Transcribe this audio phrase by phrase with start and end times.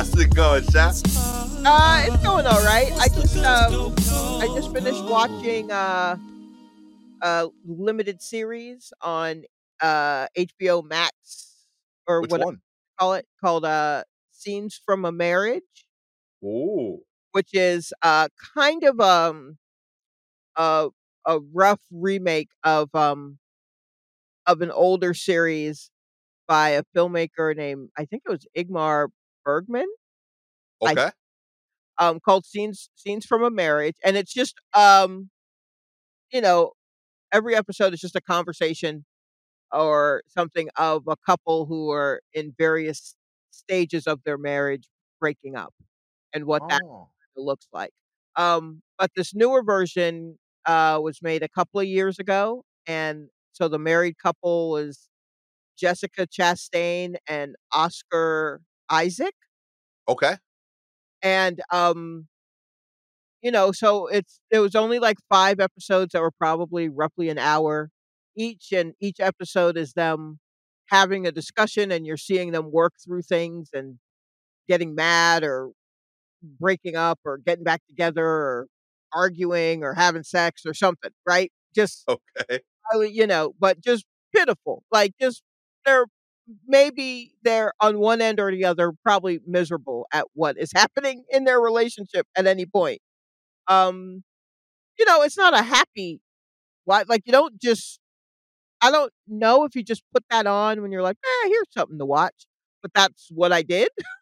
[0.00, 1.62] How's it going, Shaq?
[1.62, 2.90] Uh, it's going all right.
[2.98, 3.94] I just um,
[4.40, 6.16] I just finished watching uh,
[7.20, 9.44] a limited series on
[9.82, 11.66] uh HBO Max
[12.06, 12.56] or Which what I
[12.98, 15.84] call it called uh Scenes from a Marriage,
[16.42, 17.00] Ooh.
[17.32, 19.58] which is uh kind of um
[20.56, 20.88] a
[21.26, 23.36] a rough remake of um
[24.46, 25.90] of an older series
[26.48, 29.08] by a filmmaker named I think it was Ingmar
[29.44, 29.86] Bergman.
[30.84, 31.10] I Okay.
[31.98, 35.30] um called Scenes Scenes from a Marriage and it's just um
[36.32, 36.72] you know
[37.32, 39.04] every episode is just a conversation
[39.72, 43.16] or something of a couple who are in various
[43.50, 44.88] stages of their marriage
[45.20, 45.74] breaking up
[46.32, 47.10] and what that Oh.
[47.36, 47.92] looks like.
[48.36, 53.68] Um but this newer version uh was made a couple of years ago and so
[53.68, 55.08] the married couple was
[55.78, 59.34] Jessica Chastain and Oscar Isaac
[60.08, 60.36] Okay.
[61.22, 62.26] and um
[63.42, 67.38] you know, so it's it was only like 5 episodes that were probably roughly an
[67.38, 67.90] hour
[68.36, 70.38] each, and each episode is them
[70.88, 73.98] having a discussion and you're seeing them work through things and
[74.68, 75.70] getting mad or
[76.60, 78.68] breaking up or getting back together or
[79.14, 81.52] arguing or having sex or something, right?
[81.74, 82.62] Just Okay.
[83.02, 84.82] you know, but just pitiful.
[84.92, 85.42] Like just
[85.86, 86.06] they're
[86.66, 91.44] maybe they're on one end or the other probably miserable at what is happening in
[91.44, 93.00] their relationship at any point.
[93.68, 94.24] Um,
[94.98, 96.20] you know, it's not a happy
[96.86, 98.00] like like you don't just
[98.82, 101.98] I don't know if you just put that on when you're like, eh, here's something
[101.98, 102.46] to watch.
[102.82, 103.88] But that's what I did.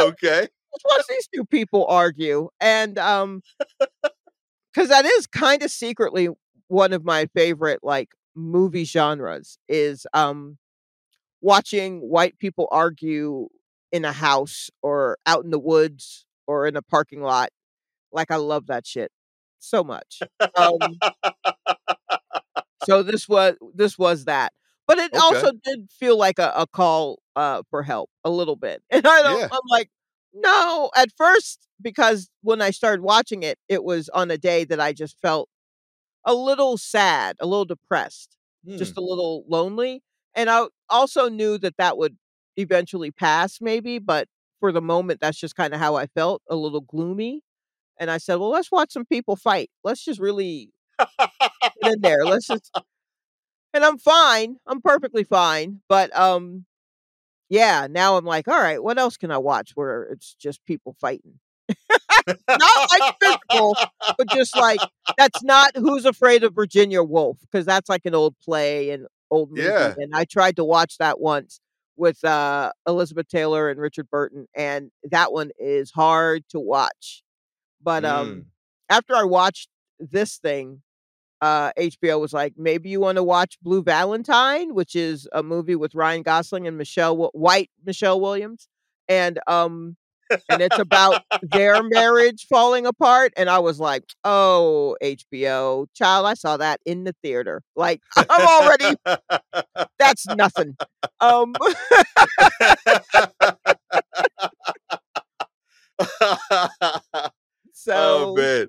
[0.00, 0.40] okay.
[0.72, 2.48] Let's watch these two people argue.
[2.60, 3.42] And um
[4.72, 6.28] because that is kind of secretly
[6.68, 10.58] one of my favorite like movie genres is um
[11.40, 13.48] watching white people argue
[13.92, 17.50] in a house or out in the woods or in a parking lot.
[18.12, 19.10] Like I love that shit
[19.58, 20.26] so much.
[20.56, 21.02] Um
[22.78, 24.52] so this was this was that.
[24.86, 25.18] But it Okay.
[25.18, 28.82] also did feel like a, a call uh for help a little bit.
[28.90, 29.48] And I don't Yeah.
[29.50, 29.90] I'm like,
[30.34, 34.80] no, at first, because when I started watching it, it was on a day that
[34.80, 35.48] I just felt
[36.24, 38.76] a little sad, a little depressed, Hmm.
[38.76, 40.02] just a little lonely.
[40.34, 42.16] And I also knew that that would
[42.56, 44.28] eventually pass, maybe, but
[44.60, 47.42] for the moment, that's just kind of how I felt, a little gloomy.
[47.98, 49.70] And I said, well, let's watch some people fight.
[49.84, 50.70] Let's just really
[51.82, 52.24] get in there.
[52.24, 52.70] Let's just,
[53.74, 54.56] and I'm fine.
[54.66, 55.80] I'm perfectly fine.
[55.88, 56.66] But, um,
[57.50, 60.96] yeah, now I'm like, all right, what else can I watch where it's just people
[61.00, 61.38] fighting?
[62.26, 63.76] Not like physical,
[64.18, 64.80] but just like
[65.18, 69.50] that's not Who's Afraid of Virginia Woolf because that's like an old play and old
[69.50, 69.62] movie.
[69.62, 69.94] Yeah.
[69.96, 71.60] And I tried to watch that once
[71.96, 77.22] with uh, Elizabeth Taylor and Richard Burton, and that one is hard to watch.
[77.82, 78.44] But um, Mm.
[78.88, 79.68] after I watched
[79.98, 80.82] this thing,
[81.40, 85.74] uh, HBO was like, maybe you want to watch Blue Valentine, which is a movie
[85.76, 88.68] with Ryan Gosling and Michelle White, Michelle Williams,
[89.08, 89.96] and um,
[90.48, 93.32] and it's about their marriage falling apart.
[93.36, 97.62] And I was like, oh, HBO, child, I saw that in the theater.
[97.76, 98.96] Like, I'm already,
[99.98, 100.76] that's nothing.
[101.20, 101.54] Um,
[107.72, 108.68] so oh man.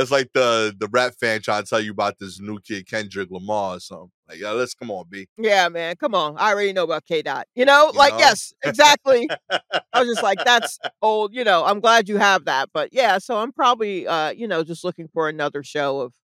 [0.00, 3.30] That's like the the rap fan trying to tell you about this new kid Kendrick
[3.30, 4.10] Lamar or something.
[4.30, 5.28] Like, yeah, let's come on, B.
[5.36, 6.36] yeah, man, come on.
[6.38, 7.46] I already know about K Dot.
[7.54, 8.20] You know, You like, know?
[8.20, 9.28] yes, exactly.
[9.50, 12.70] I was just like, that's old, you know, I'm glad you have that.
[12.72, 16.14] But yeah, so I'm probably uh, you know, just looking for another show of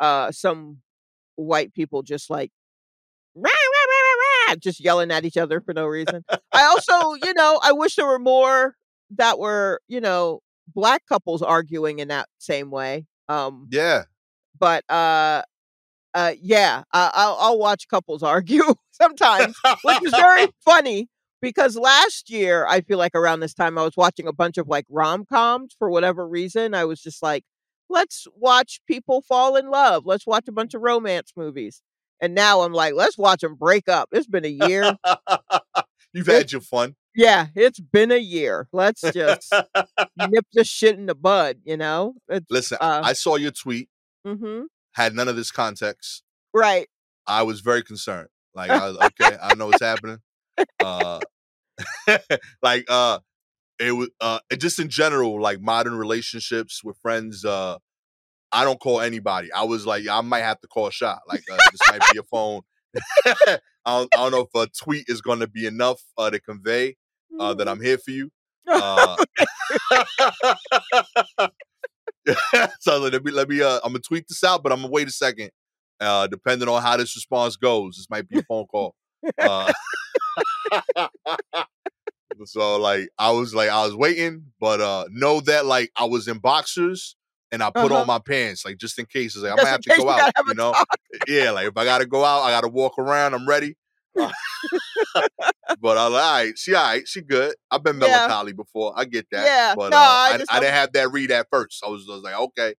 [0.00, 0.78] uh some
[1.36, 2.50] white people just like
[3.34, 6.24] "Rah, rah, rah, rah, rah," just yelling at each other for no reason.
[6.50, 8.74] I also, you know, I wish there were more
[9.16, 13.06] that were, you know, black couples arguing in that same way.
[13.28, 14.04] Um, Yeah.
[14.58, 15.42] but uh
[16.14, 18.62] uh yeah, I, I'll I'll watch couples argue
[18.92, 21.08] sometimes which is very funny
[21.40, 24.68] because last year I feel like around this time I was watching a bunch of
[24.68, 26.74] like rom coms for whatever reason.
[26.74, 27.44] I was just like,
[27.88, 30.04] let's watch people fall in love.
[30.06, 31.82] Let's watch a bunch of romance movies.
[32.20, 34.08] And now I'm like, let's watch them break up.
[34.12, 34.96] It's been a year.
[36.12, 36.94] You've had your fun.
[37.14, 38.68] yeah, it's been a year.
[38.72, 39.52] Let's just
[40.18, 42.14] nip this shit in the bud, you know?
[42.28, 43.88] It's, Listen, uh, I saw your tweet,
[44.26, 46.22] mhm, had none of this context.
[46.54, 46.88] right.
[47.26, 48.28] I was very concerned.
[48.54, 50.18] Like, I was, okay, I know what's happening.
[50.82, 51.20] Uh,
[52.62, 53.20] like, uh,
[53.78, 57.78] it was, uh, just in general, like modern relationships with friends, uh,
[58.52, 59.50] I don't call anybody.
[59.52, 61.20] I was like, I might have to call a shot.
[61.26, 62.60] Like, uh, this might be a phone.
[63.84, 66.40] I don't, I don't know if a tweet is going to be enough uh, to
[66.40, 66.96] convey
[67.38, 68.30] uh, that I'm here for you.
[68.68, 69.16] Uh,
[72.80, 75.08] so let me let me uh, I'm gonna tweet this out, but I'm gonna wait
[75.08, 75.50] a second.
[76.00, 78.94] Uh, depending on how this response goes, this might be a phone call.
[79.40, 79.72] Uh,
[82.44, 86.28] so like I was like I was waiting, but uh know that like I was
[86.28, 87.16] in boxers
[87.52, 88.00] and I put Uh-huh.
[88.00, 89.34] on my pants like just in case.
[89.36, 90.72] It's like I'm gonna have to go out, you know.
[90.72, 90.88] talk.
[91.28, 93.34] Yeah, like if I gotta go out, I gotta walk around.
[93.34, 93.76] I'm ready.
[94.18, 94.30] Uh,
[95.80, 97.54] but I like, all right, she all right, she good.
[97.70, 98.08] I've been Yeah.
[98.08, 98.92] melancholy before.
[98.96, 99.44] I get that.
[99.44, 101.82] Yeah, but no, uh, I I, I didn't have that read at first.
[101.84, 102.74] I was, I was like, okay,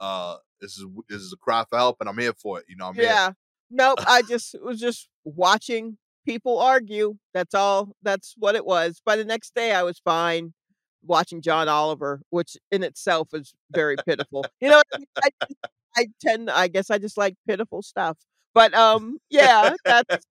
[0.00, 2.64] uh, this is this is a cry for help, and I'm here for it.
[2.68, 3.04] You know, I'm here.
[3.04, 3.32] Yeah.
[3.70, 3.98] Nope.
[4.06, 7.16] I just was just watching people argue.
[7.32, 7.94] That's all.
[8.02, 9.00] That's what it was.
[9.04, 10.54] By the next day, I was fine
[11.04, 14.44] watching John Oliver, which in itself is very pitiful.
[14.60, 15.06] You know, I, mean?
[15.22, 15.28] I,
[15.96, 18.18] I tend, I guess, I just like pitiful stuff.
[18.54, 20.26] But um, yeah, that's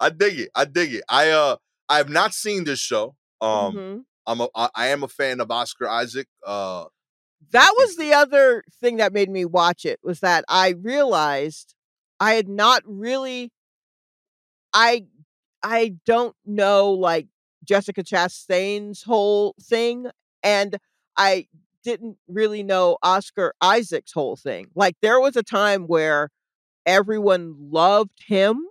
[0.00, 0.50] I dig it.
[0.54, 1.04] I dig it.
[1.08, 1.56] I uh,
[1.88, 3.14] I have not seen this show.
[3.40, 4.04] Um, mhm.
[4.26, 6.26] I'm a, I, I am a fan of Oscar Isaac.
[6.44, 6.84] Uh,
[7.52, 11.74] that was the other thing that made me watch it was that I realized
[12.18, 13.52] I had not really
[14.72, 15.06] I
[15.62, 17.28] I don't know like
[17.64, 20.06] Jessica Chastain's whole thing
[20.42, 20.78] and
[21.16, 21.46] I
[21.82, 24.68] didn't really know Oscar Isaac's whole thing.
[24.74, 26.30] Like there was a time where
[26.86, 28.66] everyone loved him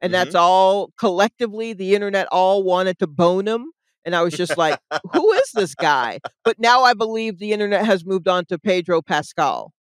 [0.00, 3.72] and that's all collectively the internet all wanted to bone him
[4.04, 4.78] and I was just like
[5.12, 6.18] who is this guy?
[6.44, 9.72] But now I believe the internet has moved on to Pedro Pascal.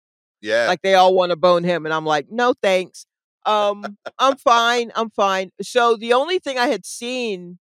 [0.41, 3.05] yeah, Like they all want to bone him, and I'm like, no thanks.
[3.45, 4.91] Um, I'm fine.
[4.95, 5.51] I'm fine.
[5.61, 7.57] So the only thing I had seen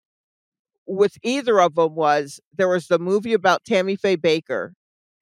[0.88, 4.72] with either of them was there was the movie about Tammy Faye Bakker,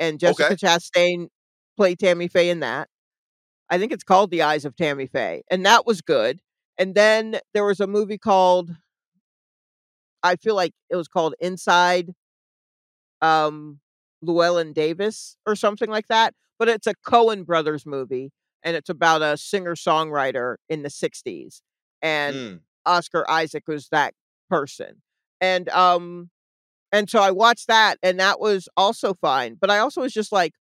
[0.01, 0.57] and Jessica Okay.
[0.57, 1.29] Chastain
[1.77, 2.91] played Tammy Faye in that.
[3.71, 6.41] I think it's called The Eyes of Tammy Faye, and that was good.
[6.79, 8.71] And then there was a movie called
[10.23, 12.15] I feel like it was called Inside
[13.23, 13.81] um
[14.23, 16.35] Llewellyn Davis or something like that.
[16.59, 18.33] But it's a Coen brothers movie
[18.63, 21.63] and it's about a singer-songwriter in the 60s.
[22.03, 22.61] And Mm.
[22.87, 24.15] Oscar Isaac was that
[24.49, 25.03] person.
[25.41, 26.31] And um
[26.93, 29.57] and so I watched that and that was also fine.
[29.61, 30.53] But I also was just like,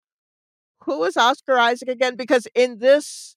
[0.81, 2.15] who is Oscar Isaac again?
[2.15, 3.35] Because in this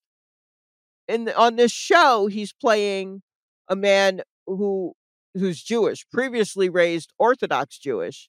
[1.07, 3.23] in the, on this show, he's playing
[3.69, 4.93] a man who
[5.35, 8.29] who's Jewish, previously raised Orthodox Jewish.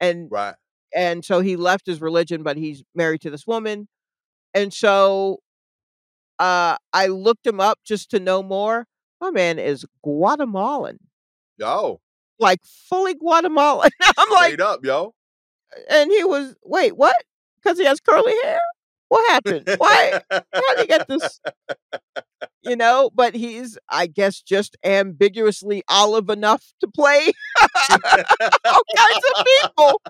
[0.00, 0.54] And right.
[0.94, 3.88] and so he left his religion, but he's married to this woman.
[4.54, 5.38] And so
[6.38, 8.86] uh I looked him up just to know more.
[9.20, 10.98] My man is Guatemalan.
[11.58, 12.00] Yo,
[12.40, 13.90] Like fully Guatemalan.
[14.18, 15.14] I'm like, straight up, yo.
[15.88, 17.14] and he was wait, what?
[17.62, 18.58] Because he has curly hair?
[19.08, 19.68] What happened?
[19.78, 20.40] Why how
[20.76, 21.40] did he get this?
[22.62, 27.32] You know, but he's I guess just ambiguously olive enough to play
[27.90, 30.00] all kinds of people.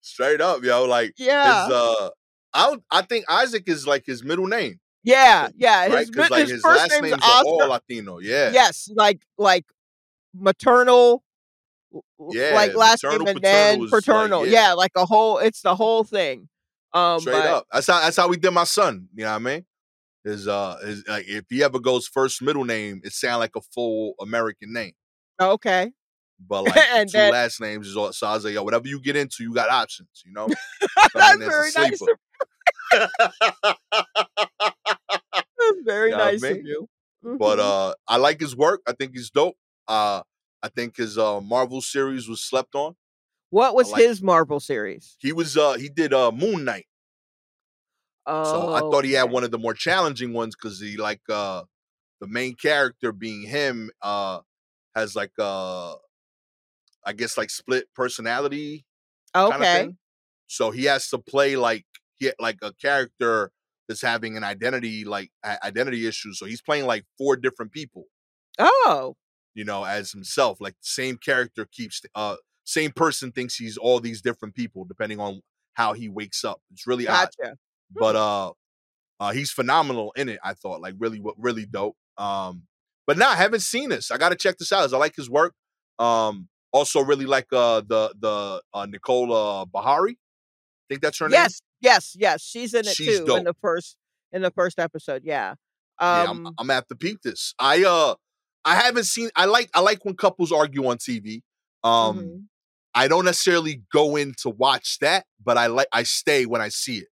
[0.00, 0.84] straight up, yo.
[0.84, 1.64] Like Yeah.
[1.66, 2.10] his uh,
[2.54, 5.86] I I think Isaac is like his middle name, yeah, yeah.
[5.86, 6.06] right?
[6.08, 8.18] His, like his his first last name's names all Latino.
[8.18, 9.66] Yeah, Yes, like like
[10.34, 11.22] maternal
[12.30, 14.68] Yeah, like last name and then paternal like- yeah.
[14.68, 14.72] yeah.
[14.74, 16.48] like a whole it's the whole thing.
[16.92, 17.66] Um straight but- up.
[17.72, 19.08] That's how that's how we did my son.
[19.14, 19.64] You know what I mean?
[20.24, 23.60] His uh, his like if he ever goes first middle name, it sound like a
[23.60, 24.92] full American name.
[25.40, 25.92] Okay.
[26.46, 28.12] But like And two then- last names is all.
[28.12, 30.22] So I was like, yo, whatever you get into, you got options.
[30.26, 30.48] You know.
[30.96, 32.00] That's Coming as a very nice.
[32.02, 32.08] Of,
[35.60, 36.88] that's very You know what I nice of you.
[37.22, 37.90] but Mhm.
[37.90, 38.80] uh, I like his work.
[38.86, 39.56] I think he's dope.
[39.88, 40.22] Uh,
[40.62, 42.94] I think his uh Marvel series was slept on.
[43.50, 45.16] what was like- his Marvel series?
[45.18, 46.86] He was uh he did uh Moon Knight.
[48.26, 51.22] Oh, So I thought he had one of the more challenging ones because he like
[51.30, 51.62] uh
[52.20, 54.40] the main character being him uh
[54.94, 55.94] has like uh
[57.04, 58.84] I guess like split personality
[59.34, 59.90] Okay.
[60.48, 63.50] So he has to play like he like a character
[63.86, 66.32] that's having an identity like identity issue.
[66.34, 68.04] So he's playing like four different people,
[68.58, 69.16] Oh.
[69.58, 70.60] You know, as himself.
[70.60, 75.40] Like same character keeps uh same person thinks he's all these different people depending on
[75.74, 76.60] how he wakes up.
[76.72, 77.28] It's really odd
[77.90, 78.52] but uh
[79.20, 82.62] uh he's phenomenal in it i thought like really wa- really dope um
[83.06, 85.54] but now i haven't seen this i gotta check this out i like his work
[85.98, 91.34] um also really like uh the the uh Nicole Beharie I think that's her name
[91.34, 92.42] Yes, yes, yes.
[92.42, 93.96] She's in it She's too in the first
[94.32, 95.22] in the first episode.
[95.24, 95.54] Yeah.
[96.00, 98.14] yeah Um I'm, I'm gonna have to peep this i uh
[98.68, 101.42] i haven't seen i like i like when couples argue on tv
[101.84, 102.44] um mhm.
[102.94, 106.68] i don't necessarily go in to watch that but i like i stay when i
[106.68, 107.08] see it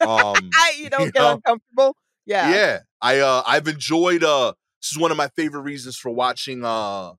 [0.00, 1.34] um I you don't get know?
[1.34, 1.96] uncomfortable.
[2.26, 2.54] Yeah.
[2.54, 2.78] Yeah.
[3.00, 7.12] I uh I've enjoyed uh this is one of my favorite reasons for watching uh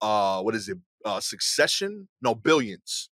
[0.00, 0.78] uh what is it?
[1.04, 2.08] Uh Succession?
[2.20, 3.10] No, Billions.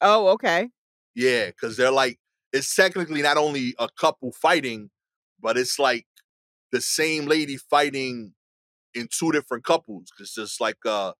[0.00, 0.68] Oh, okay.
[1.14, 2.18] Yeah, because they're like
[2.52, 4.90] it's technically not only a couple fighting,
[5.40, 6.06] but it's like
[6.72, 8.34] the same lady fighting
[8.98, 10.12] in two different couples.
[10.20, 11.14] It's just like uh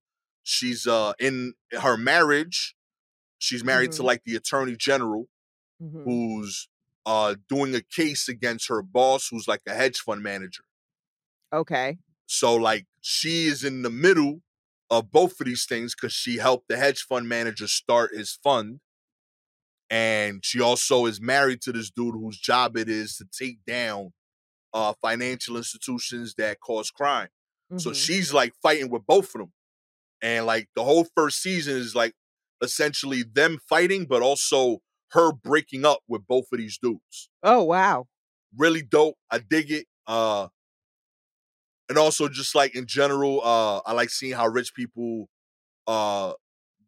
[0.45, 2.77] she's uh in her marriage,
[3.39, 4.05] she's married to Mhm.
[4.05, 5.29] like the attorney general
[5.81, 6.05] Mhm.
[6.05, 6.69] who's
[7.07, 10.65] uh doing a case against her boss who's like a hedge fund manager.
[11.53, 11.99] Okay.
[12.27, 14.43] So like she is in the middle
[14.91, 18.81] of both of these things because she helped the hedge fund manager start his fund.
[19.91, 24.13] And she also is married to this dude whose job it is to take down
[24.75, 27.29] uh financial institutions that cause crime.
[27.77, 27.93] So Mhm.
[27.93, 29.53] she's like fighting with both of them.
[30.23, 32.15] And like the whole first season is like
[32.63, 34.81] essentially them fighting, but also
[35.13, 37.31] her breaking up with both of these dudes.
[37.43, 38.07] Oh, wow.
[38.57, 39.17] Really dope.
[39.31, 39.87] I dig it.
[40.07, 40.49] Uh
[41.89, 45.29] and also just like in general, uh I like seeing how rich people
[45.87, 46.35] uh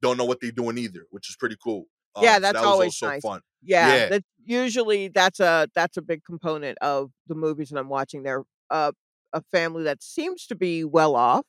[0.02, 1.87] don't know what they're doing either, which is pretty cool.
[2.14, 3.22] Uh, Yeah, so that's that was always also nice.
[3.22, 3.42] fun.
[3.62, 4.08] Yeah, Yeah.
[4.08, 8.22] that's usually that's a that's a big component of the movies that I'm watching.
[8.22, 8.92] They're uh,
[9.32, 11.46] a family that seems to be well off,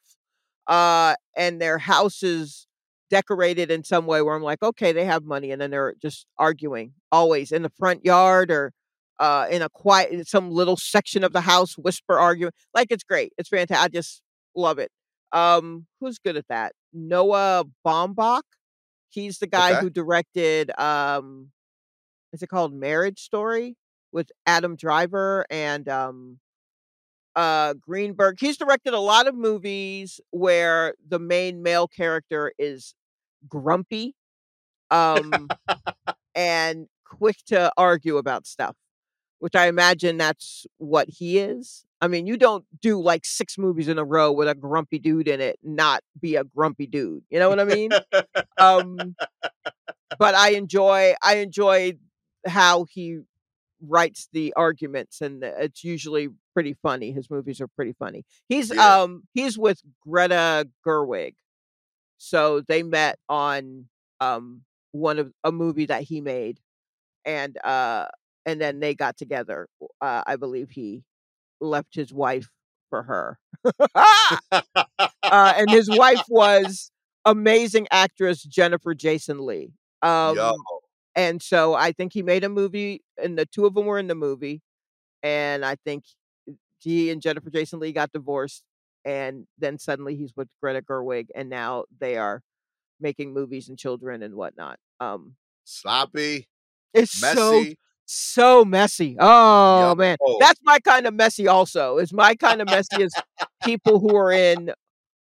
[0.67, 2.67] uh, and their house is
[3.09, 6.25] decorated in some way where I'm like, okay, they have money, and then they're just
[6.37, 8.71] arguing always in the front yard or
[9.19, 12.53] uh, in a quiet in some little section of the house, whisper arguing.
[12.73, 13.33] Like it's great.
[13.37, 13.83] It's fantastic.
[13.83, 14.21] I just
[14.55, 14.91] love it.
[15.33, 16.73] Um, who's good at that?
[16.93, 18.41] Noah Baumbach.
[19.09, 19.81] He's the guy Okay.
[19.81, 21.51] who directed um
[22.33, 23.75] is it called Marriage Story
[24.13, 26.39] with Adam Driver and um
[27.35, 28.37] uh Greenberg.
[28.39, 32.93] He's directed a lot of movies where the main male character is
[33.47, 34.15] grumpy
[34.91, 35.47] um
[36.35, 38.75] and quick to argue about stuff,
[39.39, 41.85] which I imagine that's what he is.
[42.01, 45.27] I mean, you don't do like 6 movies in a row with a grumpy dude
[45.27, 47.23] in it, not be a grumpy dude.
[47.29, 47.91] You know what I mean?
[48.57, 49.15] um
[50.19, 51.93] but I enjoy I enjoy
[52.47, 53.19] how he
[53.87, 57.11] writes the arguments and it's usually pretty funny.
[57.11, 58.25] His movies are pretty funny.
[58.47, 59.01] He's Yeah.
[59.03, 61.35] um he's with Greta Gerwig.
[62.17, 63.87] So they met on
[64.19, 66.59] um one of a movie that he made
[67.25, 68.07] and uh
[68.45, 69.67] and then they got together.
[70.01, 71.03] Uh I believe he
[71.61, 72.49] left his wife
[72.89, 73.39] for her.
[73.95, 76.91] uh and his wife was
[77.25, 79.71] amazing actress Jennifer Jason Leigh.
[80.01, 80.53] Um Yo.
[81.15, 84.07] And so I think he made a movie, and the two of them were in
[84.07, 84.61] the movie.
[85.23, 86.05] And I think
[86.79, 88.63] he and Jennifer Jason Leigh got divorced,
[89.05, 92.41] and then suddenly he's with Greta Gerwig, and now they are
[92.99, 94.79] making movies and children and whatnot.
[94.99, 96.47] Um, Sloppy,
[96.93, 97.77] it's so messy.
[98.05, 99.17] so messy.
[99.19, 99.95] Oh Yo.
[99.95, 101.47] man, that's my kind of messy.
[101.47, 103.13] Also, is my kind of messy is
[103.63, 104.71] people who are in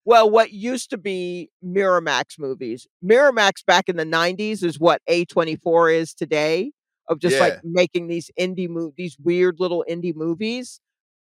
[0.05, 2.87] well, what used to be Miramax movies.
[3.05, 6.73] Miramax back in the '90s is what A24 is today,
[7.09, 7.41] of just Yeah.
[7.43, 10.81] like making these indie mo- these weird little indie movies.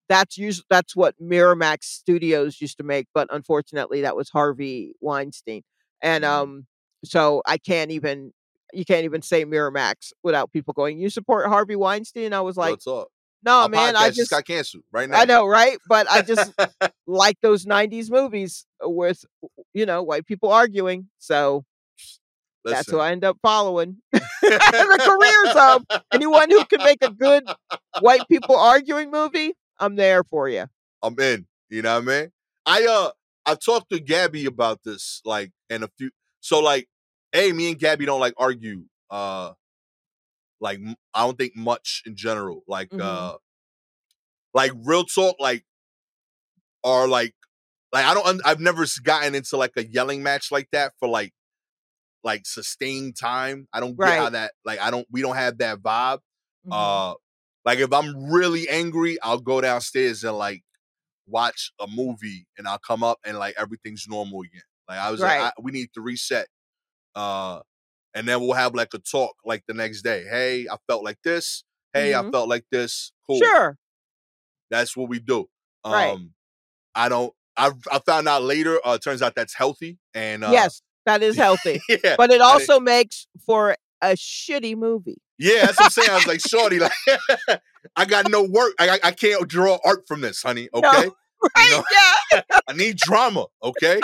[0.09, 5.63] That's usually that's what Miramax Studios used to make, but unfortunately, that was Harvey Weinstein,
[6.01, 6.27] and Mhm.
[6.29, 6.67] um,
[7.05, 8.33] so I can't even
[8.73, 12.79] you can't even say Miramax without people going, "You support Harvey Weinstein?" I was like,
[12.79, 13.09] talk.
[13.43, 15.19] "No, Our man, I just got canceled right now.
[15.19, 16.53] I know, right?" But I just
[17.07, 19.23] like those 90s movies with
[19.73, 21.63] you know white people arguing so
[22.65, 27.47] that's who i end up following the careers of anyone who can make a good
[28.01, 30.65] white people arguing movie i'm there for you
[31.01, 31.45] I'm in.
[31.69, 32.31] You know what I mean?
[32.65, 33.11] I uh
[33.45, 36.87] I talked to Gabby about this, like, and a few so like,
[37.31, 38.83] hey, me and Gabby don't like argue.
[39.09, 39.51] Uh
[40.61, 40.79] like
[41.13, 42.63] I don't think much in general.
[42.67, 43.01] Like Mhm.
[43.01, 43.37] uh
[44.53, 45.63] like real talk, like
[46.83, 47.33] are like
[47.91, 51.33] like I don't I've never gotten into like a yelling match like that for like
[52.23, 53.67] like sustained time.
[53.73, 56.19] I don't get how that like I don't we don't have that vibe.
[56.67, 56.71] Mhm.
[56.73, 57.15] Uh
[57.65, 60.63] like if I'm really angry, I'll go downstairs and like
[61.27, 64.63] watch a movie and I'll come up and like everything's normal again.
[64.87, 65.41] Like I was Right.
[65.41, 66.47] like, I, we need to reset.
[67.15, 67.61] Uh
[68.13, 70.25] and then we'll have like a talk like the next day.
[70.29, 71.63] Hey, I felt like this.
[71.93, 72.31] Hey, I Mhm.
[72.31, 73.11] felt like this.
[73.27, 73.39] Cool.
[73.39, 73.77] sure
[74.69, 75.49] That's what we do.
[75.83, 76.17] Um Right.
[76.95, 79.97] I don't I I found out later, uh turns out that's healthy.
[80.13, 82.15] And uh yes that is healthy yeah.
[82.17, 86.09] but it I also makes for a shitty movie Yeah, that's what I'm saying.
[86.09, 86.91] I was like, Shorty, like
[87.95, 88.73] I got no work.
[88.79, 90.69] I I, I can't draw art from this, honey.
[90.73, 90.79] No.
[90.79, 91.09] Okay.
[91.55, 91.83] right know?
[92.33, 94.01] yeah I need drama, okay?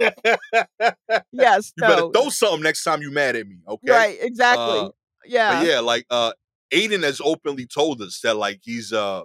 [1.32, 3.92] yes You better throw something next time you mad at me, okay?
[3.92, 4.90] right exactly Uh,
[5.24, 6.32] yeah But yeah, like uh
[6.72, 9.22] Aiden has openly told us that like he's uh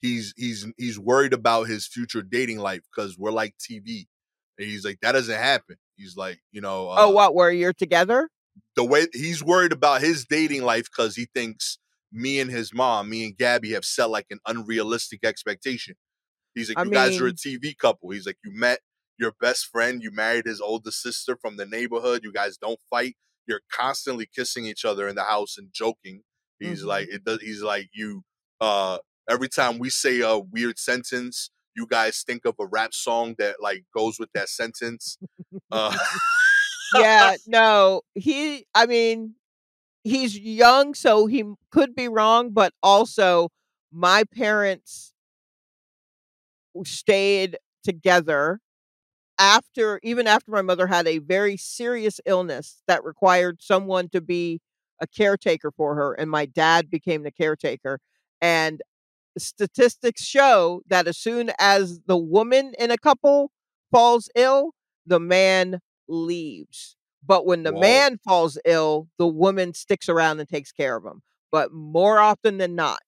[0.00, 4.06] he's he's he's worried about his future dating life because we're like TV.
[4.58, 5.76] And he's like, that doesn't happen.
[5.96, 7.34] He's like, you know, uh, oh, what?
[7.34, 8.28] Where you're together?
[8.76, 11.78] the way he's worried about his dating life because he thinks
[12.12, 15.94] me and his mom, me and Gabby, have set like an unrealistic expectation.
[16.54, 18.10] He's like, I you guys are a TV couple.
[18.10, 18.80] He's like, you met
[19.18, 22.22] your best friend, you married his older sister from the neighborhood.
[22.24, 23.16] You guys don't fight.
[23.46, 26.22] You're constantly kissing each other in the house and joking.
[26.60, 26.84] He's Mhm.
[26.84, 27.40] like, it does.
[27.40, 28.24] He's like, you.
[28.60, 28.98] uh
[29.28, 33.56] Every time we say a weird sentence, you guys think of a rap song that
[33.60, 35.18] like goes with that sentence.
[35.70, 35.96] Uh,
[36.90, 39.34] yeah, no, he, I mean,
[40.04, 43.50] he's young, so he could be wrong, but also
[43.92, 45.12] my parents
[46.84, 48.60] stayed together
[49.38, 54.60] after, even after my mother had a very serious illness that required someone to be
[55.00, 58.00] a caretaker for her, and my dad became the caretaker.
[58.40, 58.82] And
[59.36, 63.50] statistics show that as soon as the woman in a couple
[63.90, 64.72] falls ill,
[65.06, 66.96] the man leaves.
[67.24, 67.80] But when the Whoa.
[67.80, 71.22] man falls ill, the woman sticks around and takes care of him.
[71.50, 73.00] But more often than not,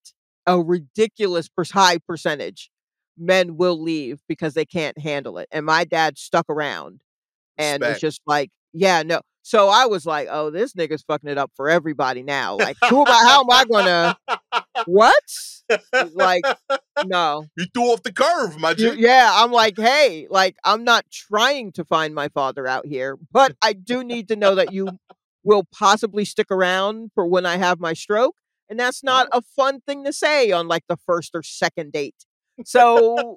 [0.47, 2.71] a ridiculous high percentage,
[3.19, 5.49] men will leave because they can't handle it.
[5.51, 7.03] And my dad stuck around
[7.59, 9.21] and was just like, yeah, no.
[9.43, 12.57] So I was like, oh, this nigga's fucking it up for everybody now.
[12.57, 14.17] Like, who am I, how am I gonna
[14.87, 15.15] what?
[16.15, 16.45] Like,
[17.07, 17.47] no.
[17.57, 18.93] you threw off the curve, my G.
[18.97, 23.57] yeah, I'm like, hey, like, I'm not trying to find my father out here, but
[23.63, 24.89] I do need to know that you
[25.43, 28.37] will possibly stick around for when I have my stroke.
[28.69, 32.27] And that's not a fun thing to say on like the first or second date.
[32.65, 33.35] So,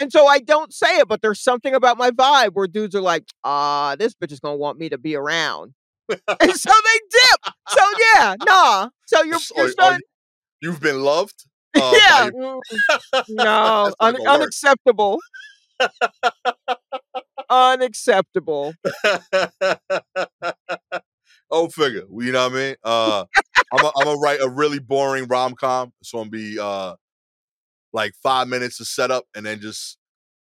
[0.00, 3.00] and so I don't say it, but there's something about my vibe where dudes are
[3.00, 5.74] like, ah, this bitch is to want me to be around.
[6.08, 7.54] and so they dip.
[7.68, 7.80] So,
[8.14, 8.88] yeah, nah.
[9.06, 10.00] So you're, you're starting,
[10.60, 11.46] You've been loved.
[11.76, 12.30] uh, yeah.
[12.30, 12.60] mm,
[13.28, 15.18] no, un- unacceptable.
[17.50, 18.72] unacceptable.
[21.50, 22.04] oh, figure.
[22.18, 22.74] You know what I mean?
[22.82, 23.24] Uh,
[23.72, 25.92] I'm gonna I'm gonna write a really boring rom com.
[26.00, 26.94] It's gonna be uh,
[27.96, 29.96] like five minutes of setup, and then just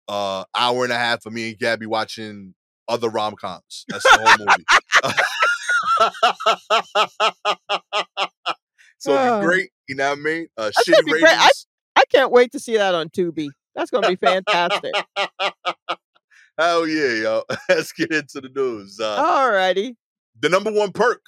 [0.08, 2.56] uh, hour and a half of me and Gabby watching
[2.88, 3.86] other rom coms.
[3.90, 4.66] That's the whole movie.
[8.98, 9.70] so it'd be great.
[9.88, 10.48] You know what I mean?
[10.58, 11.26] Uh, That's shitty be great.
[11.28, 11.50] I-
[11.98, 13.50] I can't wait to see that on Tubi.
[13.76, 14.94] That's to be fantastic.
[16.58, 17.44] Hell yeah, yo.
[17.70, 19.00] Let's get into the news.
[19.00, 19.96] Uh, Alrighty.
[20.40, 21.22] the number one perk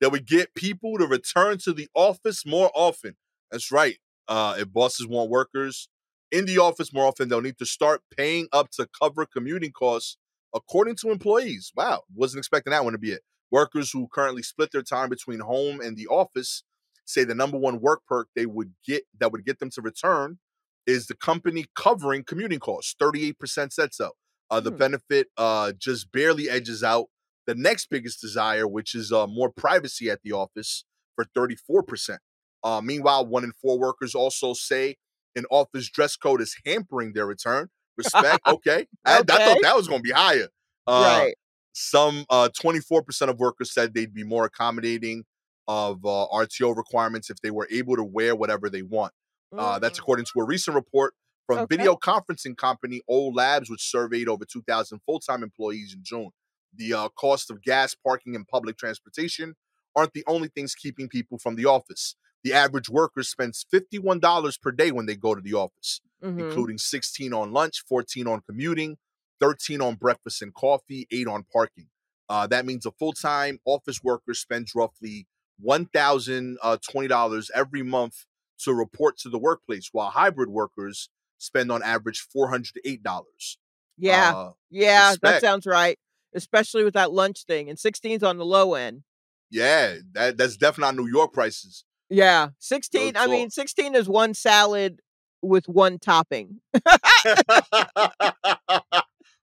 [0.00, 3.16] that would get people to return to the office more often.
[3.50, 3.96] That's right.
[4.28, 5.88] Uh, if bosses want workers
[6.30, 10.18] in the office more often, they'll need to start paying up to cover commuting costs,
[10.54, 11.72] according to employees.
[11.74, 13.22] Wow, wasn't expecting that one to be it.
[13.50, 16.64] Workers who currently split their time between home and the office
[17.06, 20.38] say the number one work perk they would get that would get them to return
[20.86, 22.94] is the company covering commuting costs.
[22.98, 24.12] Thirty-eight percent said so.
[24.50, 24.76] Uh, the Hmm.
[24.78, 27.06] benefit uh, just barely edges out
[27.46, 32.18] the next biggest desire, which is uh, more privacy at the office for 34%.
[32.64, 34.96] Uh, meanwhile, one in four workers also say
[35.36, 37.68] an office dress code is hampering their return.
[37.96, 38.40] Respect.
[38.46, 38.86] Okay.
[39.04, 40.48] I, I thought that was going to be higher.
[40.86, 41.34] Uh, right.
[41.72, 45.24] Some uh, 24% of workers said they'd be more accommodating
[45.68, 49.12] of uh, RTO requirements if they were able to wear whatever they want.
[49.56, 50.02] Uh, that's Mm.
[50.02, 51.14] according to a recent report
[51.46, 51.76] from Okay.
[51.76, 56.30] video conferencing company Owl Labs, which surveyed over 2,000 full time employees in June.
[56.74, 59.54] The uh, cost of gas, parking, and public transportation
[59.96, 62.14] aren't the only things keeping people from the office.
[62.44, 66.40] The average worker spends $51 per day when they go to the office, Mhm.
[66.40, 68.96] including 16 on lunch, 14 on commuting,
[69.40, 71.88] 13 on breakfast and coffee, 8 on parking.
[72.28, 75.26] Uh, that means a full time office worker spends roughly
[75.60, 78.24] $1,020 every month
[78.60, 83.56] to report to the workplace, while hybrid workers spend on average $408.
[83.96, 84.32] Yeah.
[84.36, 85.14] Uh, yeah.
[85.22, 85.98] That sounds right.
[86.34, 87.68] Especially with that lunch thing.
[87.70, 89.02] And 16's on the low end.
[89.50, 91.84] yeah, that, that's definitely not New York prices.
[92.10, 92.48] Yeah.
[92.58, 93.16] 16.
[93.16, 95.00] I mean, 16 is one salad
[95.42, 96.60] with one topping.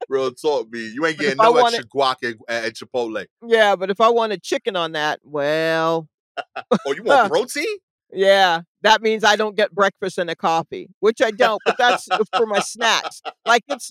[0.09, 0.91] Real talk, me.
[0.93, 2.15] You ain't getting no wanted- extra guac
[2.47, 3.25] at, at Chipotle.
[3.45, 3.75] Yeah.
[3.75, 6.07] But if I wanted chicken on that, well,
[6.85, 7.65] Oh, you want protein?
[8.11, 12.07] yeah, that means I don't get breakfast and a coffee, which I don't, but that's
[12.35, 13.21] for my snacks.
[13.45, 13.89] Like it's,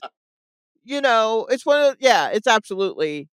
[0.84, 3.28] you know, it's one of, yeah, it's absolutely,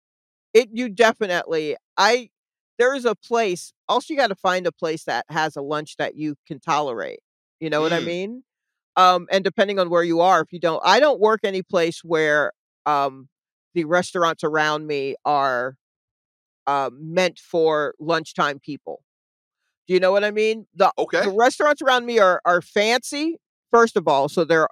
[0.53, 2.29] it, you definitely, I,
[2.77, 5.97] there is a place, also you got to find a place that has a lunch
[5.97, 7.19] that you can tolerate.
[7.59, 8.05] You know what I Mm.
[8.05, 8.43] mean?
[8.97, 12.01] Um, and depending on where you are, if you don't, I don't work any place
[12.03, 12.53] where,
[12.85, 13.29] um,
[13.75, 15.77] the restaurants around me are,
[16.67, 19.03] uh, meant for lunchtime people.
[19.87, 20.67] Do you know what I mean?
[20.75, 21.21] The Okay.
[21.23, 23.37] the restaurants around me are are fancy,
[23.71, 24.67] first of all, so they're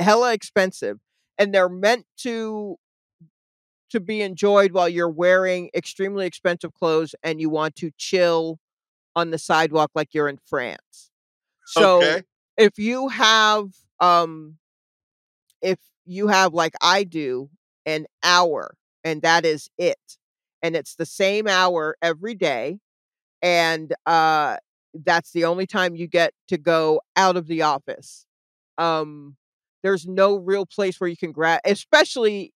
[0.00, 0.98] hella expensive
[1.38, 2.76] and they're meant to
[3.90, 8.58] to be enjoyed while you're wearing extremely expensive clothes and you want to chill
[9.14, 11.10] on the sidewalk like you're in France.
[11.66, 12.22] So okay.
[12.56, 13.70] if you have
[14.00, 14.56] um
[15.62, 17.48] if you have like I do
[17.86, 20.18] an hour and that is it
[20.62, 22.78] and it's the same hour every day
[23.42, 24.56] and uh
[24.94, 28.26] that's the only time you get to go out of the office
[28.78, 29.36] um
[29.82, 32.52] there's no real place where you can grab especially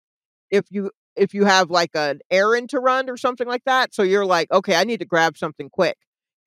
[0.50, 0.90] if you
[1.20, 4.50] if you have like an errand to run or something like that so you're like
[4.52, 5.98] okay I need to grab something quick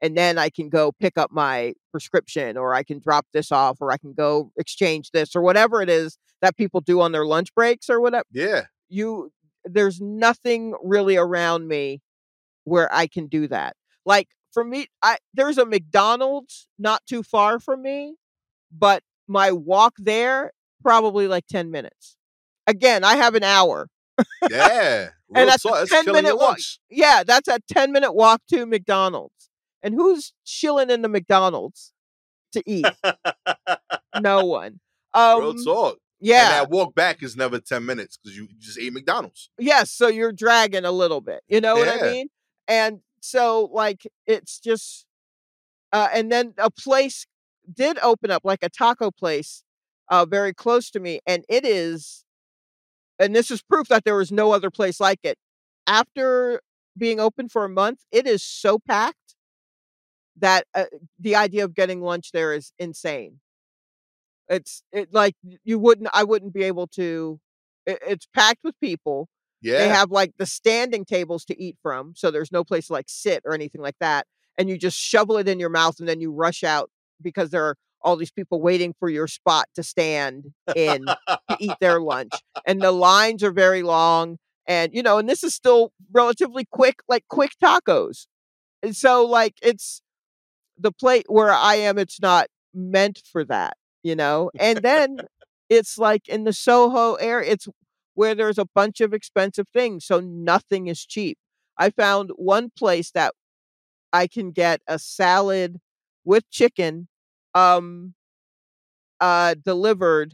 [0.01, 3.77] and then I can go pick up my prescription or I can drop this off
[3.81, 7.25] or I can go exchange this or whatever it is that people do on their
[7.25, 8.63] lunch breaks or whatever Yeah.
[8.89, 9.31] you
[9.65, 12.01] there's nothing really around me
[12.65, 13.75] where I can do that.
[14.05, 18.15] Like for me, I there's a McDonald's not too far from me,
[18.71, 22.17] but my walk there probably like 10 minutes.
[22.67, 23.87] Again, I have an hour.
[24.49, 25.09] Yeah.
[25.35, 26.49] And Real that's a that's 10 minute walk.
[26.49, 26.79] lunch.
[26.91, 29.49] Yeah, that's a 10 minute walk to McDonald's.
[29.81, 31.91] And who's chilling in the McDonald's
[32.51, 32.85] to eat?
[34.21, 34.79] no one.
[35.15, 35.93] Real Um talk.
[35.93, 36.49] And yeah.
[36.49, 39.49] that walk back is never 10 minutes because you just ate McDonald's.
[39.59, 42.27] yes so you're dragging a little bit you know what i mean
[42.67, 45.05] and so like it's just
[45.91, 47.25] uh and then a place
[47.73, 49.63] did open up like a taco place
[50.09, 52.23] uh very close to me and it is
[53.23, 55.37] and this is proof that there was no other place like it
[55.87, 56.61] after
[56.97, 59.35] being open for a month it is so packed
[60.37, 60.85] that uh,
[61.19, 63.39] the idea of getting lunch there is insane
[64.49, 67.39] it's it like you wouldn't i wouldn't be able to
[67.85, 69.29] it, it's packed with people
[69.61, 69.77] Yeah.
[69.79, 73.05] they have like the standing tables to eat from, so there's no place to like
[73.07, 74.25] sit or anything like that.
[74.57, 76.89] And you just shovel it in your mouth and then you rush out
[77.21, 81.75] because there are all these people waiting for your spot to stand in to eat
[81.79, 82.33] their lunch.
[82.65, 84.37] And the lines are very long.
[84.67, 88.27] And you know, and this is still relatively quick, like quick tacos.
[88.81, 90.01] And so like it's
[90.77, 94.49] the plate where I am, it's not meant for that, you know?
[94.57, 95.21] And then
[95.69, 97.67] it's like in the Soho area, it's
[98.15, 101.37] where there's a bunch of expensive things, so nothing is cheap.
[101.77, 103.33] I found one place that
[104.11, 105.79] I can get a salad
[106.23, 107.07] with chicken
[107.55, 108.13] um
[109.19, 110.33] uh delivered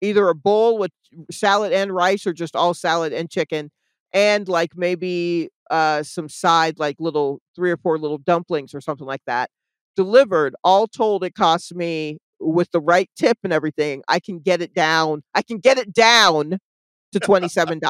[0.00, 0.92] either a bowl with
[1.30, 3.70] salad and rice or just all salad and chicken
[4.12, 9.06] and like maybe uh some side like little three or four little dumplings or something
[9.06, 9.50] like that
[9.96, 14.62] delivered all told it costs me with the right tip and everything i can get
[14.62, 16.58] it down i can get it down
[17.12, 17.80] to $27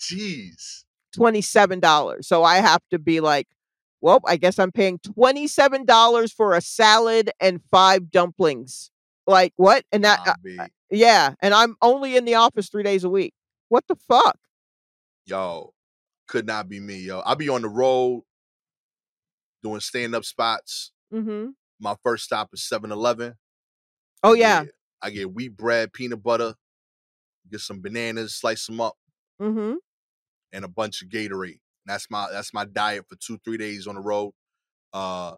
[0.00, 0.84] Jeez.
[1.16, 3.46] $27 so i have to be like
[4.00, 8.90] well i guess i'm paying $27 for a salad and five dumplings
[9.26, 13.10] like what and that uh, yeah and i'm only in the office three days a
[13.10, 13.34] week
[13.68, 14.38] what the fuck
[15.26, 15.72] yo,
[16.26, 17.20] could not be me, yo.
[17.20, 18.24] I'll be on the road
[19.62, 20.92] doing stand up spots.
[21.12, 23.34] mm-hmm My first stop is 7 Eleven.
[24.22, 24.64] oh yeah
[25.02, 26.54] I get wheat bread, peanut butter,
[27.50, 28.94] get some bananas, slice them up,
[29.40, 29.74] mm-hmm
[30.52, 31.60] and a bunch of Gatorade.
[31.86, 34.32] That's my that's my diet for two three days on the road.
[34.92, 35.34] Uh,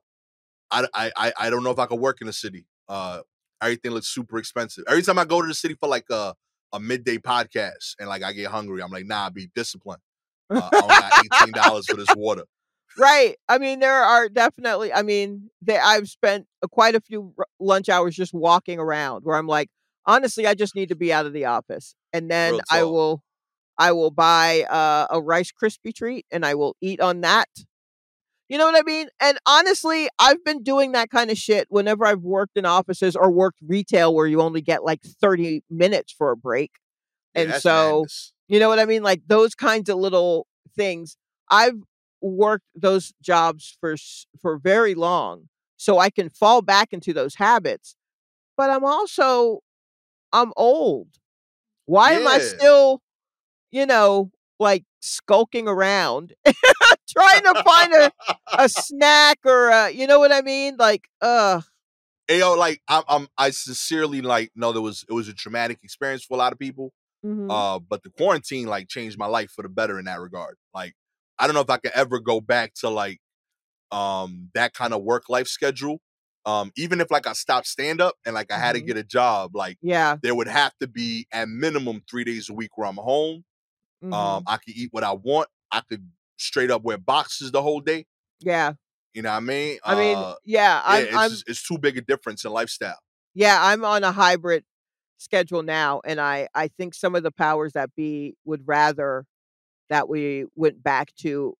[0.70, 2.66] I I I, don't know if I could work in the city.
[2.88, 3.20] Uh,
[3.60, 4.84] everything looks super expensive.
[4.88, 6.34] Every time I go to the city for like a
[6.72, 10.00] a midday podcast and like I get hungry, I'm like, nah, be disciplined.
[10.50, 12.44] Uh, I only got eighteen dollars for this water.
[12.98, 13.36] Right.
[13.48, 14.92] I mean, there are definitely.
[14.92, 19.24] I mean, they, I've spent uh, quite a few r- lunch hours just walking around
[19.24, 19.70] where I'm like,
[20.06, 23.22] honestly, I just need to be out of the office, and then I will,
[23.78, 27.48] I will buy uh, a Rice Krispie treat and I will eat on that.
[28.48, 29.08] You know what I mean?
[29.20, 33.30] And honestly, I've been doing that kind of shit whenever I've worked in offices or
[33.30, 36.72] worked retail where you only get like 30 minutes for a break.
[37.34, 38.32] And so, madness.
[38.48, 39.02] you know what I mean?
[39.02, 41.16] Like those kinds of little things.
[41.50, 41.76] I've
[42.20, 43.96] worked those jobs for
[44.40, 47.96] for very long, so I can fall back into those habits.
[48.56, 49.60] But I'm also
[50.32, 51.08] I'm old.
[51.86, 53.01] Why am I still,
[53.72, 54.30] you know,
[54.60, 56.34] like skulking around
[57.10, 58.12] trying to find a,
[58.58, 60.76] a snack or a, you know what I mean?
[60.78, 61.62] Like, uh,
[62.28, 65.78] Hey, yo, like I'm, I'm I sincerely like know there was it was a traumatic
[65.82, 66.92] experience for a lot of people.
[67.22, 67.48] mhm.
[67.48, 70.56] Uh, but the quarantine like changed my life for the better in that regard.
[70.74, 70.94] Like,
[71.38, 73.20] I don't know if I could ever go back to like
[73.92, 76.00] um that kind of work life schedule.
[76.46, 78.86] Um, even if like I stopped stand up and like I had to Mhm.
[78.86, 80.18] get a job, like yeah.
[80.22, 83.44] there would have to be at minimum three days a week where I'm home.
[84.02, 85.48] Mhm, Um, I could eat what I want.
[85.70, 88.06] I could straight up wear boxes the whole day.
[88.40, 88.74] yeah.
[89.14, 89.78] You know what I mean?
[89.84, 90.82] I mean, Uh, yeah.
[90.82, 92.98] yeah, I'm, it's I'm just, it's too big a difference in lifestyle.
[93.34, 94.64] Yeah, I'm on a hybrid
[95.18, 99.26] schedule now, and I I think some of the powers that be would rather
[99.90, 101.54] that we went back to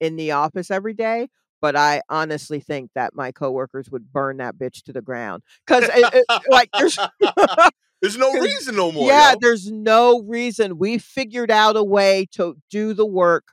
[0.00, 1.28] in the office every day,
[1.60, 5.88] but I honestly think that my coworkers would burn that bitch to the ground because
[6.48, 6.96] like, there's
[8.02, 9.40] There's no reason no more, yeah, yo.
[9.40, 10.78] there's no reason.
[10.78, 13.48] We figured out a way to do the work.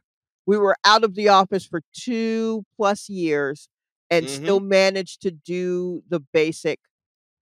[0.46, 3.70] We were out of the office for 2 plus years
[4.10, 4.62] and still Mhm.
[4.62, 6.80] managed to do the basic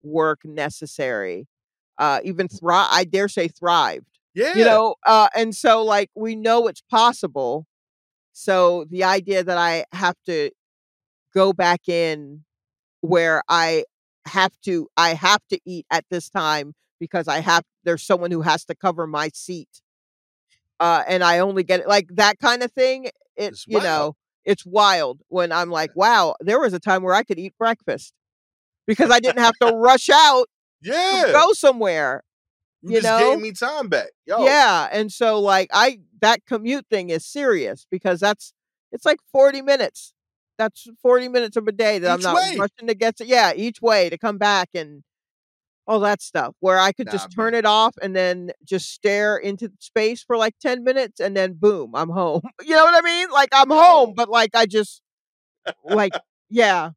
[0.03, 1.47] work necessary,
[1.99, 4.55] uh, even thri I dare say thrived, Yeah.
[4.55, 7.67] you know, uh, and so, like, we know it's possible,
[8.33, 10.51] so the idea that I have to
[11.35, 12.45] go back in
[13.03, 13.85] where I
[14.27, 18.43] have to I have to eat at this time because I have there's someone who
[18.43, 19.69] has to cover my seat,
[20.81, 23.85] uh, and I only get it like, that kinda thing, it It's you wild.
[23.85, 27.55] know, it's wild when I'm like, "Wow, there was a time where I could eat
[27.59, 28.13] breakfast
[28.87, 30.47] because I didn't have to rush out
[31.13, 31.33] to Yeah.
[31.33, 32.25] go somewhere."
[32.83, 33.31] You you just know?
[33.33, 34.39] gave me time back, yo.
[34.45, 38.53] Yeah, and so, like, I that commute thing is serious because that's
[38.93, 40.13] it's like 40 minutes.
[40.59, 42.57] That's 40 minutes of a day that I'm not way.
[42.57, 45.03] rushing to get to yeah, each way to come back and
[45.87, 47.61] all that stuff, where I could Nah, just turn man.
[47.61, 51.95] it off and then just stare into space for, like, 10 minutes, and then boom,
[51.95, 52.43] I'm home.
[52.65, 53.31] You know what I mean?
[53.31, 55.03] Like, I'm home, but, like, I just
[55.85, 56.15] like
[56.51, 56.91] yeah.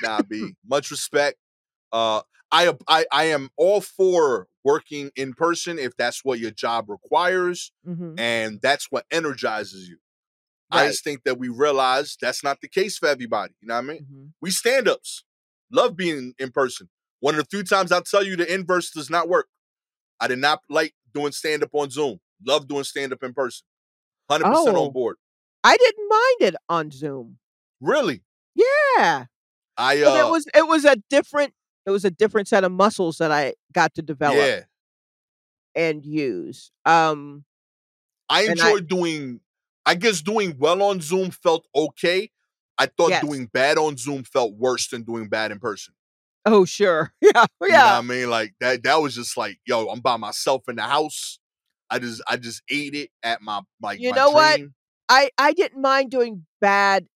[0.00, 0.56] Nah, B.
[0.66, 1.38] Much respect.
[1.92, 6.88] Uh, I I I am all for working in person if that's what your job
[6.90, 8.14] requires, Mhm.
[8.18, 9.98] and that's what energizes you.
[10.70, 13.84] I just think that we realize that's not the case for everybody, you know what
[13.84, 14.06] I mean?
[14.10, 14.32] Mhm.
[14.40, 15.24] We stand-ups
[15.70, 16.88] love being in person.
[17.22, 19.46] One of the few times I'll tell you the inverse does not work.
[20.18, 22.18] I did not like doing stand-up on Zoom.
[22.44, 23.64] Love doing stand-up in person.
[24.28, 24.86] 100% Oh.
[24.86, 25.16] on board.
[25.62, 27.38] I didn't mind it on Zoom.
[27.80, 28.22] Really?
[28.56, 29.26] Yeah.
[29.76, 31.54] I, But it uh was it was a different
[31.86, 34.64] it was a different set of muscles that I got to develop Yeah.
[35.74, 36.70] and use.
[36.84, 37.44] Um
[38.28, 39.40] I enjoyed I doing
[39.86, 42.30] I guess doing well on Zoom felt okay.
[42.78, 43.24] I thought Yes.
[43.24, 45.94] doing bad on Zoom felt worse than doing bad in person.
[46.44, 47.12] Oh, sure.
[47.22, 47.98] Yeah, You know yeah.
[47.98, 48.28] I mean?
[48.30, 51.38] Like that that was just like, yo, I'm by myself in the house.
[51.90, 54.60] I just I just ate it at my like You my know what?
[55.08, 57.06] I I didn't mind doing bad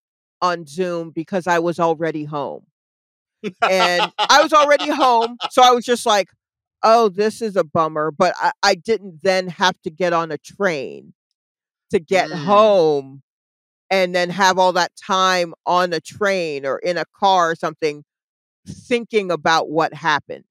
[0.41, 2.65] on Zoom because I was already home.
[3.69, 6.29] And I was already home, so I was just like,
[6.83, 10.37] "Oh, this is a bummer," but I I didn't then have to get on a
[10.37, 11.13] train
[11.91, 12.37] to get Mm.
[12.45, 13.21] home
[13.89, 18.03] and then have all that time on a train or in a car or something
[18.67, 20.45] thinking about what happened.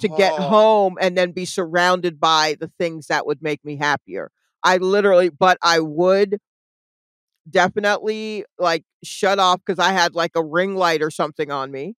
[0.00, 0.42] To get Oh.
[0.42, 4.30] home and then be surrounded by the things that would make me happier.
[4.62, 6.38] I literally but I would
[7.48, 11.94] definitely, like, shut off because I had, like, a ring light or something on me,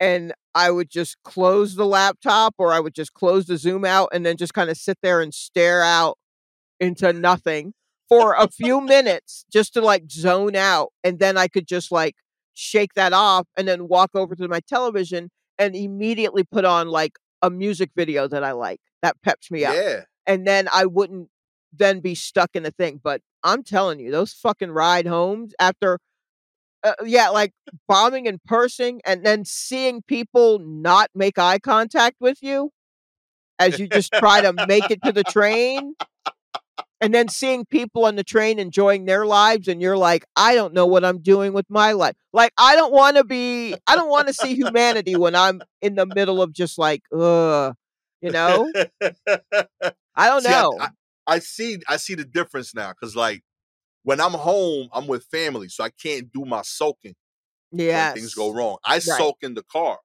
[0.00, 4.10] and I would just close the laptop or I would just close the Zoom out
[4.12, 6.18] and then just kinda sit there and stare out
[6.80, 7.74] into nothing
[8.08, 12.16] for a few minutes just to, like, zone out, and then I could just, like,
[12.56, 17.12] shake that off and then walk over to my television and immediately put on, like,
[17.42, 20.02] a music video that I like, that peps me up, Yeah.
[20.26, 21.28] and then I wouldn't
[21.72, 25.98] then be stuck in a thing, but I'm telling you, those fucking ride homes after
[26.84, 27.52] uh, yeah, like,
[27.88, 32.70] bombing and person and then seeing people not make eye contact with you
[33.58, 35.94] as you just try to make it to the train,
[37.00, 40.74] and then seeing people on the train enjoying their lives, and you're like, "I don't
[40.74, 44.32] know what I'm doing with my life." Like, I don't wanna be I don't wanna
[44.32, 47.74] see humanity when I'm in the middle of just like, "Ugh,"
[48.22, 48.74] you know?
[50.14, 50.80] I don't See, know.
[50.80, 50.90] I,
[51.26, 53.42] I see I see the difference now because like
[54.04, 57.16] when I'm home, I'm with family, so I can't do my soaking
[57.90, 58.78] when things go wrong.
[58.84, 59.28] I Right.
[59.28, 60.00] soak in the car.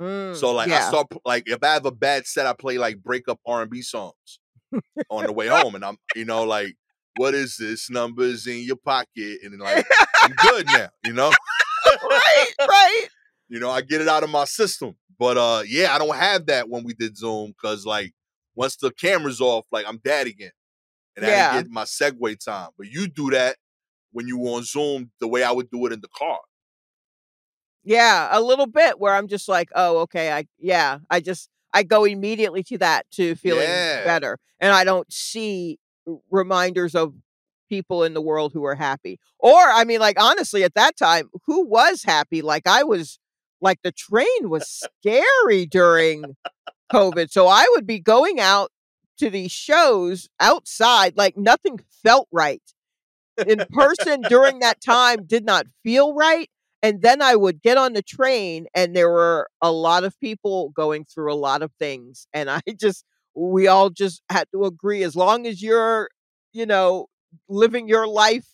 [0.00, 0.80] Mm, So like I yeah.
[0.80, 3.82] start like if I have a bad set, I play like breakup R and B
[3.82, 4.40] songs
[5.10, 6.76] on the way home, and I'm you know like
[7.14, 9.86] what is this numbers in your pocket, and like
[10.22, 11.32] I'm good now, you know.
[12.02, 13.06] Right, right.
[13.48, 16.46] You know I get it out of my system, but uh yeah, I don't have
[16.46, 18.12] that when we did Zoom because like
[18.56, 20.50] once the camera's off, like I'm dad again,
[21.16, 21.48] and I Yeah.
[21.52, 22.70] didn't get my segue time.
[22.78, 23.56] But you do that
[24.12, 26.40] when you were on Zoom the way I would do it in the car.
[27.84, 31.82] Yeah, a little bit where I'm just like, "Oh, okay, I" yeah, I just I
[31.82, 34.04] go immediately to that, to feeling Yeah.
[34.04, 35.78] better, and I don't see
[36.30, 37.14] reminders of
[37.68, 39.18] people in the world who are happy.
[39.38, 42.40] Or, I mean, like, honestly, at that time, who was happy?
[42.40, 43.18] Like, I was
[43.60, 46.36] like, the train was scary during
[46.92, 48.70] COVID, so I would be going out
[49.18, 52.62] to these shows outside, like, nothing felt right.
[53.46, 56.48] In person during that time did not feel right,
[56.82, 60.70] And then I would get on the train, and there were a lot of people
[60.70, 62.26] going through a lot of things.
[62.32, 66.08] And I just, we all just had to agree as long as you're,
[66.52, 67.06] you know,
[67.48, 68.46] living your life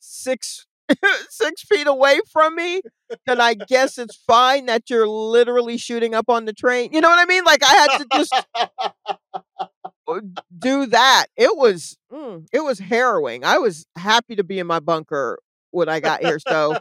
[0.00, 0.66] six
[1.28, 2.82] six feet away from me,
[3.26, 6.90] then I guess it's fine that you're literally shooting up on the train.
[6.92, 7.44] You know what I mean?
[7.44, 10.20] Like I had to just uh,
[10.58, 11.26] do that.
[11.36, 13.44] It was mm, it was harrowing.
[13.44, 15.38] I was happy to be in my bunker
[15.74, 16.38] when I got here.
[16.38, 16.78] So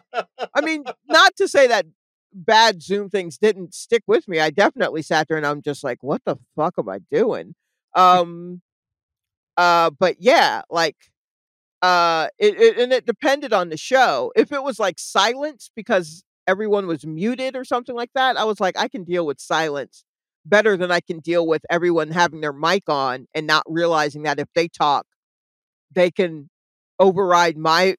[0.54, 1.86] I mean, not to say that
[2.34, 4.40] bad Zoom things didn't stick with me.
[4.40, 7.56] I definitely sat there and I'm just like, what the fuck am I doing?
[7.96, 8.62] Um
[9.58, 10.98] uh but yeah, like
[11.82, 14.32] uh it, it and it depended on the show.
[14.36, 18.60] If it was like silence because everyone was muted or something like that, I was
[18.60, 20.04] like, I can deal with silence
[20.46, 24.40] better than I can deal with everyone having their mic on and not realizing that
[24.40, 25.06] if they talk,
[25.92, 26.50] they can
[27.00, 27.96] override my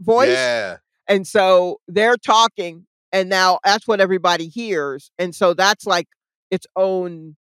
[0.00, 0.30] voice.
[0.30, 0.78] Yeah.
[1.08, 5.10] And so they're talking, and now that's what everybody hears.
[5.18, 6.08] And so that's like
[6.50, 7.36] its own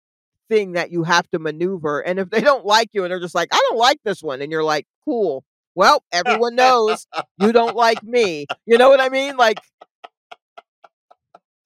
[0.49, 1.99] thing that you have to maneuver.
[1.99, 4.41] And if they don't like you and they're just like, I don't like this one,
[4.41, 5.43] and you're like, cool.
[5.73, 7.05] Well, everyone knows
[7.37, 8.45] you don't like me.
[8.65, 9.35] You know what I mean?
[9.35, 9.59] Like,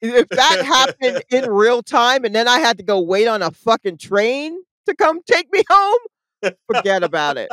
[0.02, 3.52] if that happened in real time and then I had to go wait on a
[3.52, 7.52] fucking train to come take me home, forget about it.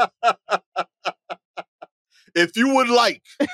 [2.36, 3.48] If you would like, if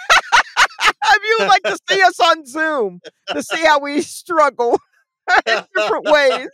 [1.23, 4.79] you would like to see us on Zoom to see how we struggle
[5.47, 6.49] in different ways.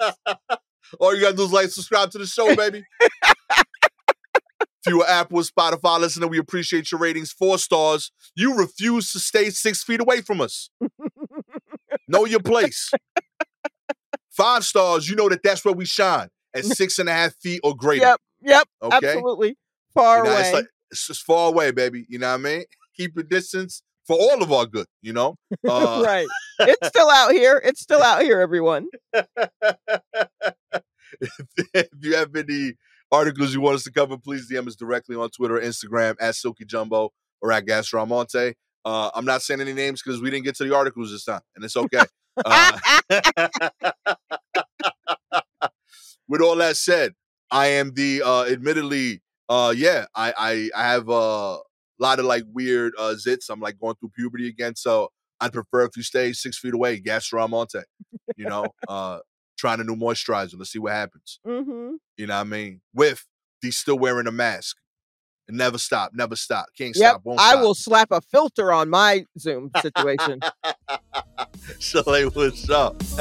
[1.01, 2.85] all you gotta do is like subscribe to the show, baby.
[3.01, 7.33] if you are Apple or Spotify listener, we appreciate your ratings.
[7.33, 8.13] Four stars.
[8.37, 10.71] You refuse to stay six feet away from us.
[12.07, 12.91] know your place.
[14.31, 15.09] Five stars.
[15.09, 18.05] You know that that's where we shine at six and a half feet or greater.
[18.05, 18.97] Yep, yep, Okay.
[19.15, 19.57] absolutely.
[19.95, 20.53] Far You know, away.
[20.53, 22.07] like it's just far away, baby.
[22.09, 22.65] You know what I mean?
[22.97, 24.87] Keep your distance for all of our good.
[25.03, 25.37] You know.
[25.69, 26.27] Uh, right.
[26.61, 27.63] It's still out here.
[27.65, 28.89] It's still out here, everyone.
[29.13, 29.29] if
[32.01, 32.73] you have any
[33.13, 36.35] articles you want us to cover, please DM us directly on Twitter or Instagram at
[36.35, 38.55] Silky Jumbo or at Gastor Almonte.
[38.85, 41.43] Uh, I'm not saying any names because we didn't get to the articles this time,
[41.55, 42.03] and it's okay.
[42.45, 42.79] Uh,
[46.29, 47.15] with all that said,
[47.51, 51.59] I am the uh, admittedly, uh, yeah, I I, I have a
[51.99, 53.49] lot of like weird uh, zits.
[53.51, 56.99] I'm like going through puberty again, so I'd prefer if you stay six feet away,
[57.01, 57.83] Gastor Almonte.
[58.37, 59.19] You know, uh,
[59.59, 60.55] trying a new moisturizer.
[60.57, 61.41] Let's see what happens.
[61.45, 62.81] hmm You know what I mean?
[62.95, 63.25] With
[63.63, 64.77] the still wearing a mask.
[65.49, 66.67] And never stop, never stop.
[66.77, 67.11] Can't Yep.
[67.11, 67.63] stop, won't I stop.
[67.63, 70.41] will slap a filter on my Zoom situation.
[71.81, 72.97] Chalet, what's up?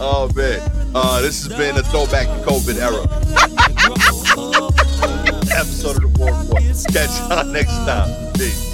[0.00, 0.60] oh man.
[0.94, 4.27] Uh this has been a throwback to COVID era.
[5.58, 6.62] Episode of the War Report.
[6.92, 8.32] Catch y'all next time.
[8.34, 8.68] Peace.